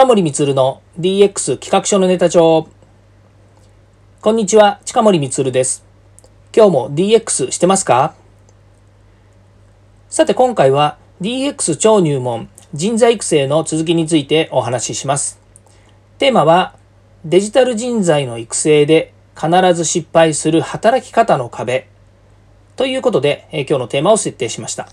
[0.00, 2.66] 近森光の DX 企画書のネタ帳。
[4.22, 5.84] こんにちは、近森光です。
[6.56, 8.14] 今日も DX してますか？
[10.08, 15.38] さて今回は DX 超入門人材育成の続きについてお話しします。
[16.16, 16.76] テーマは
[17.26, 21.88] デジタル人材の育成で必ず失敗する働き方の壁
[22.76, 24.88] ということで今日のテーマを設定しました。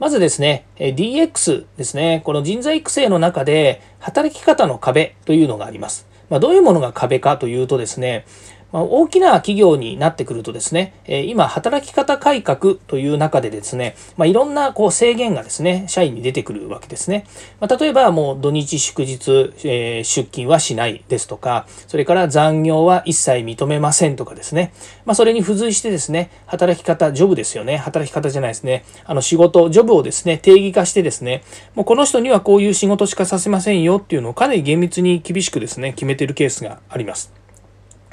[0.00, 6.06] まずですね、DX ですね、この人材育成の中で働き方の壁というのがあります。
[6.30, 8.24] まあ、どういうものが壁かというとですね、
[8.74, 17.24] まあ、大きな企業になってくるとですね、え今、働き方改革という中でですね、まあ、いろんなこう制限がですね、社員に出てくるわけですね。
[17.60, 24.72] まあ、例えば、もう土日祝日、えー、出勤はしないですとか、それから残業は一切認めませんとかですね、
[25.04, 31.44] まあ、それに付随してですね、働き方、ジョブですよね、働き方じゃないですね、あの仕事、ジョブをですね、定義化してですね、
[31.76, 37.43] もうこの人にはこういう仕事しかさせませんよっていうのをかなり厳密に厳しくですね、決めてるケースがあります。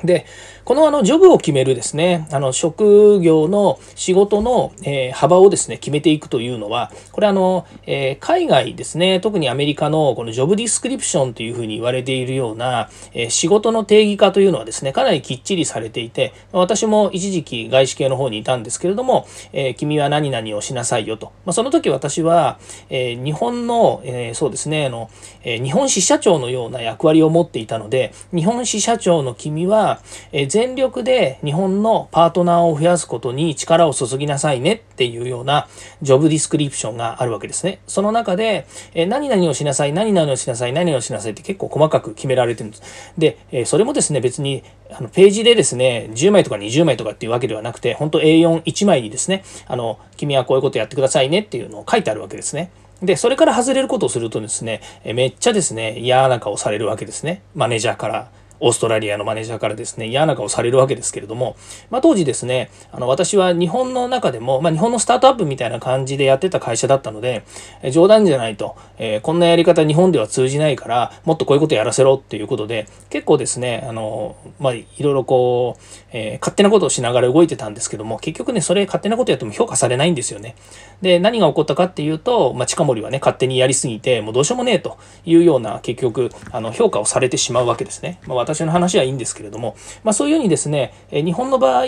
[0.03, 0.25] で、
[0.63, 21.27] このあのジョブを決めるですね、あの職業の仕事の、え、幅をですね、決めていくというのは、これあの、え、海外ですね、特にアメリカのこのジョブディスクリプションというふうに言われているような、え、仕事の定義化というのはですね、かなりきっちりされていて、私も一時期外資系の方にいたんですけれども、え君は何々をしなさいよと。
[21.45, 25.09] まあ、その時私は、え日本の、えそうですね、あの、
[25.43, 30.01] え日本支社長のような役割を持っていたので、日本支社長の君は、
[30.31, 35.69] え全力で日本のパートナーを増やすことに力を注ぎなさいねっていうような
[36.01, 37.79] ジョブディスクリプションがあるわけですね。
[37.87, 43.13] その中で、え何々をしなさい、何々をしなさい、何々をしなさいって結構細かく決められてるんです。
[43.17, 52.71] で、えそれもですね、別にあのページでですね、10枚とか20枚とかっていうわけではなくて、本当 A41 枚にですね、あの、君はこういうことやってくださいねっていうのを書いてあるわけですね。
[53.01, 57.41] で、それから外れることをするとですね、めっちゃですね、嫌な顔されるわけですね。
[57.55, 58.40] マネージャーから。
[58.61, 61.57] オーストラリアのマネージャーからですね、嫌な顔されるわけですけれども、
[61.89, 67.43] まあ、当時ですね、あの、私は日本の中でも、まあ、日本のスタートアップみたいな感じでやってた会社だったので、
[67.91, 75.83] 冗談じゃないと、えー、こんなやり方日本では通じないから、もっとこういうことやらせろっていうことで、結構ですね、あの、まあ、いろいろこう、
[76.13, 80.55] えー、勝手なことをしながら動いてたんですけども、結局ね、それ勝手なことやっても評価されないんですよね。
[81.01, 88.19] で、何が起こったかっていうと、まあ、近森はね、勝手にやりすぎて、もうどうしようもねえというような、結局、あの、評価をされてしまうわけですね。
[88.27, 91.85] まあ、私の話はいいんですけれども、まあ、そういうようにですね、え日本の場合、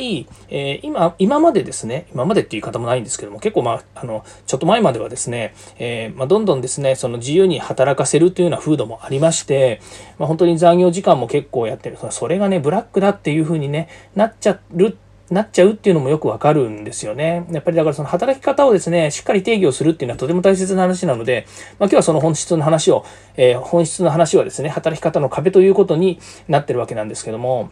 [0.50, 9.82] え今、今までですね、今までっていう言い方もないんですけども、結構まあ、あの、ちょっと前まではですね、え、まあ、どんどんですね、その自由に働かせるというような風土もありまして、
[10.18, 14.96] まあ、本当に残業時間も結構やってる、それがね、ブラックだっていうふうにね、なっちゃう
[15.30, 17.46] なっちゃうっていうのもよくわかるんですよね。
[17.52, 21.48] やっぱりだからその働き方をですね、しっかり定義をするっていうのはとても大切な話なので、
[21.80, 23.06] まあ、今日はその本質の話を、
[23.38, 27.72] えー、本質の話はですね、働き方の壁ということになってるわけなんですけども、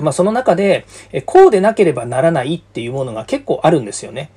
[0.00, 0.86] まあ、その中で、
[1.26, 4.30] こうでなければならないっていうものが結構あるんですよね。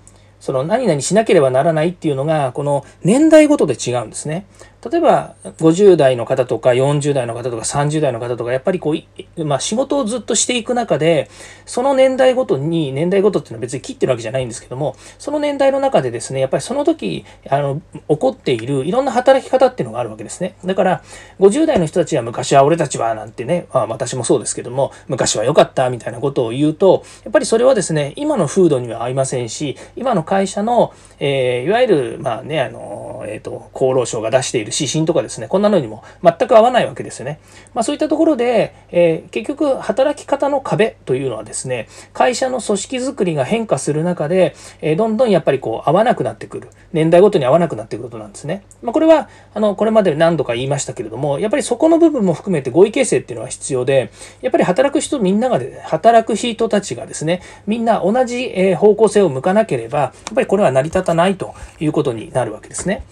[0.43, 4.45] その何々しなければならないっていうのが、この年代ごとで違うんですね。
[4.91, 8.93] 例えば50代の方とか40代の方とか30代の方とかやっぱりこ
[9.37, 11.29] う、まあ、仕事をずっとしていく中で
[11.65, 21.01] その年代ごとに年代ごとっていうのは別に切ってるわけじゃないんですけどもその年代の中でですねやっぱりその時あの起こっているいろんな働き方っていうのがあるわけですねだから
[21.39, 37.39] 50代の人たちは昔は俺たちはなんてね、まあ、私もそうですけども昔は良かったみたいなことを言うとやっぱりそれはですね今の風土には合いませんし今の会社の、えー、いわゆるまあねあの、えーと厚労省が出している指針とかですね、こんなのにも全く合わないわけですよね。
[37.73, 46.69] まあそういったところで、えー、結局働き方の壁というのはですね、会社の組織づくりが変化する中で、え、どんどんやっぱりこう合わなくなってくる。
[46.93, 48.63] 年代ごとに合わなくなってくることなんですね。
[48.81, 54.11] まあこれは、あの、これまで何度か言いましたけれども、やっぱりそこの部分も含めて合意形成っていうのは必要で、
[54.41, 63.03] やっぱり働く人みんながで、働く人たちがですね、みんな同じ方向性を向かなければ、っぱりこれは成り立たないということになるわけですね。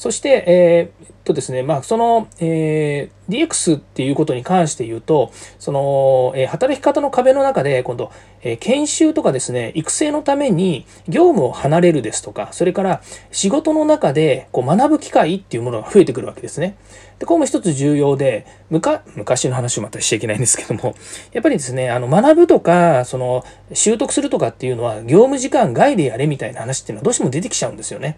[0.00, 8.10] そして、えー、っとですね、まあ、その、えー、DX っていうことに関して言うと、その、えー、働き方の壁の中で、今度、
[8.40, 16.78] えー、研修とかですね、育成のために業務を離れるですとか、それから仕事の中でこう学ぶ機会っていうものが増えてくるわけですね。
[17.18, 20.94] で、これも一つ重要で、むか昔の話をまたしちゃいけないんですけども、
[21.34, 23.44] やっぱりですね、あの、学ぶとか、その、
[23.74, 28.16] 習得するとかっていうのは、業務時間外でやれみたいな話っていうのはどうしても出てきちゃうんですよね。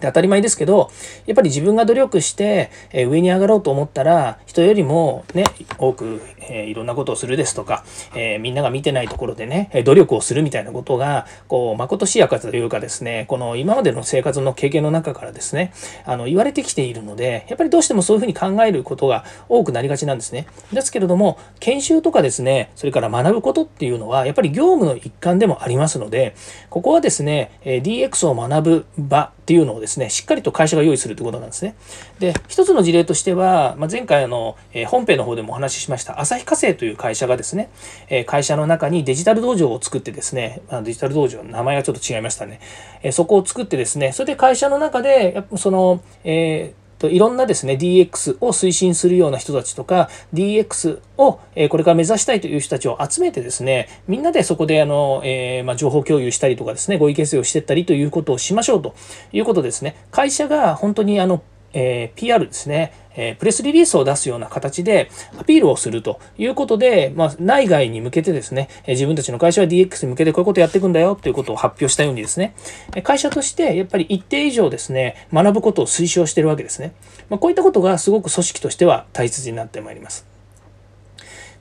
[0.00, 0.90] で当たり前ですけど
[1.26, 5.44] やっぱり自分が努力して、え上に上がろうと思ったら人よりもね
[5.78, 15.72] 多く、えいろんなことをするですとか、えみんなが見てないところでね努力をするみたいなことがこうまことしやかというかですねこの今までの生活の経験の中からですね
[16.04, 20.46] あの言われてきているのでやっぱりどうしてもそういうふうに考えることが多くなりがちなんですね。
[20.72, 26.34] ですけれども研修とかですねそれから学ぶことっていうのはやっぱり業務の一環でもありますので
[26.68, 31.74] ここはですね DX を学ぶ場っていうのをですねしっかりと会社が用意するということなんですね。
[32.20, 37.68] で一つの事例としては、まあ、前回あの、え本編の方でもお話ししました旭化成という会社がですね、
[38.08, 42.60] え会社の中にデジタル道場を作ってですねあデジタル道場の名前がちょっと違いましたね、
[43.02, 58.94] えそこを作ってですねそれで会社の中でやっぱその、えーといろんなですね DX を推進するような人たちとか DX を、えこれから目指したいという人たちを集めてですねみんなでそこであの、えー、まあ、情報共有したりとかですね合意形成をしていったりということをしましょうと
[59.32, 59.96] いうことですね。
[60.10, 72.54] 会社が本当にあのえー、PR ですね、えー、プレスリリースを出すような形でアピールをするということで、まあ、内外に向けてですね、え自分たちの会社は DX に向けてこういうことやっていくんだよということを発表したようにですね、
[73.02, 76.92] 会社としてやっぱり一定以上ですね、学ぶことを推奨しているわけですね。
[77.28, 80.30] まあ、こういったことがすごく組織としては大切になってまいります。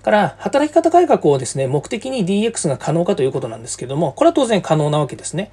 [0.02, 5.52] から働き方改革をですね目的に DX が可能かということなんですけどもこれは当然可能なわけですね。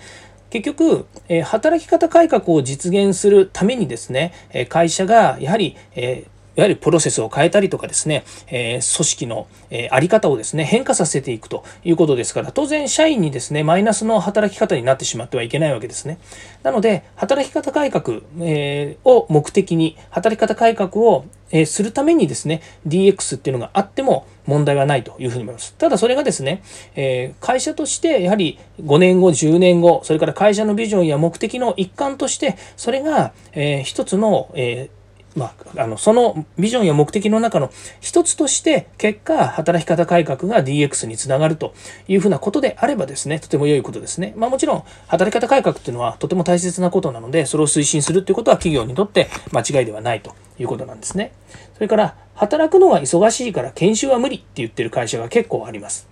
[0.51, 6.27] 結局、え働き方改革を実現するためにですね、え会社がやはり、え
[6.57, 16.17] いわゆるプロセスを変えたりとかですね、え、組織の、え、あり方をですね、変化させていくということですから、当然社員にですね、マイナスの働き方になってしまってはいけないわけですね。
[16.63, 25.75] なので、働き方改革、えー、を目的に、働き方改革を、えー、するためにですね、DX っていうのがあっても問題はないというふうに思います。
[25.75, 26.63] ただそれがですね、
[26.95, 35.06] えー、会社としてやはり5年後、10年後、それから会社のビジョンや目的の一環として、それが、えー、一つの、えー
[35.37, 41.75] まあ、あのそのビジョンや目的の中の一つとして結果働き方改革が DX につながると
[42.09, 51.33] いうふうなことであればですねとても良いことですね、まあ、もちろん働き方改革っていうのはとても大切なことなのでそれを推進するということは企業にとって間違いではないということなんですね。
[51.75, 56.09] それから働くのが忙しいから研修は無理って言ってる会社が結構あります。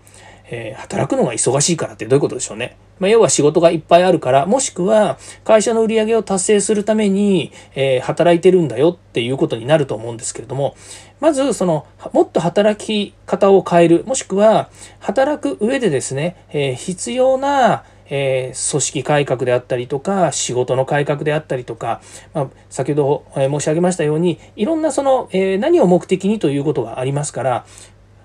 [0.51, 2.77] えー、働くのが忙しいからってどういうことでしょうね。
[2.99, 10.77] まあ、要は仕事がいっぱいあるから、もしくは会社の売り上げを達成するために、えー、働いてるんだよっていうことになると思うんですけれども、
[11.21, 14.69] まずその、もっと働き方を変える、もしくは
[15.01, 22.01] 働く上でですね、えー、必要なえー、組織改革であったりとか仕事の改革であったりとか、
[22.35, 27.67] まあ、先ほど申し上げましたようにいろんなその、えー、何を目的にということがありますから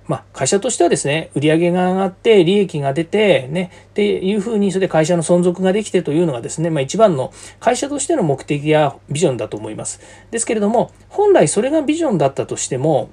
[0.10, 10.02] まあ、会社としてはですね、売上が上がって、利益が出て、ね、っていうふうに、それで会社の存続ができてというのがですね、まあ、一番の会社としての目的やビジョンだと思います。
[10.32, 13.12] ですけれども、本来それがビジョンだったとしても、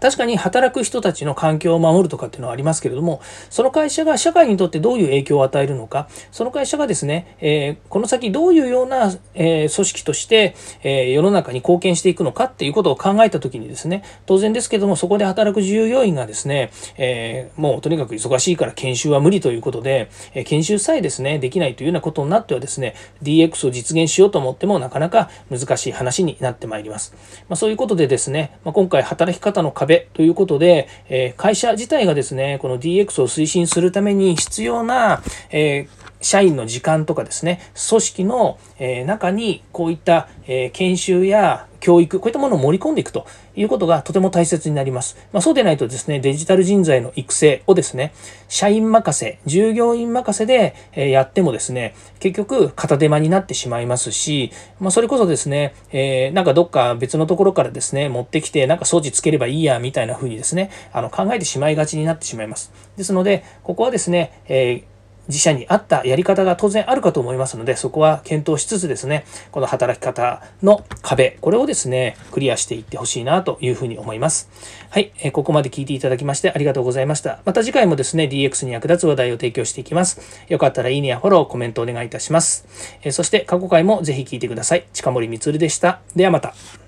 [0.00, 27.14] 確かに働く人たちの環境を守るとかっていうのはありますけれども、その会社が社会にとってどういう影響を与えるのか、その会社がですね、えー、この先どういうような、えー、組織として、えー、世の中に貢献していくのかっていうことを考えたときにですね、当然ですけども、そこで働く従業員がですね、えもうとにかく忙しいから研修は無理ということで、え研修さえですね、できないというようなことになってはですね、DX を実現しようと思ってもなかなか難しい話になってまいります。
[27.48, 35.88] まあ、そういうことでですね、まあ、今回働き方の壁壁ということで、え会社自体がですね、この DX を推進するために必要な、え
[36.20, 38.58] 社員の時間とかですね、組織の、
[39.06, 40.28] 中にこういった、
[40.72, 43.26] 研修や教育、こういったものを盛り込んでいくと
[43.56, 45.16] いうことがとても大切になります。
[45.32, 48.12] まあ、そうでないとですね、デジタル人材の育成をですね、
[48.46, 62.70] 社員任せ、従業員任せでやってもですね、結局片手間になってしまいますし、まあ、それこそですね、えー、なんかどっか別のところからですね、持ってきて、なんか装置つければいいや、みたいな風にですね、あの考えてしまいがちになってしまいます。
[62.98, 64.97] ですので、ここはですね、えー
[65.28, 74.48] 自社に合ったやり方が当然あるかと思いますので、そこは検討しつつですね、この働き方の壁、これをですね、クリアしていってほしいなというふうに思います。
[74.90, 77.40] はい、えここまで聞いていただきましてありがとうございました。
[77.44, 80.20] また次回もですね、DX に役立つ話題を提供していきます。
[80.48, 82.66] よかったらいいねやフォロー、コメントお願いいたします。
[83.02, 84.86] えそして過去回もぜひ聞いてください。
[84.92, 86.00] 近森光でした。
[86.16, 86.87] ではまた。